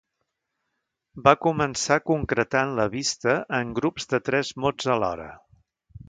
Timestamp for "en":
3.61-3.75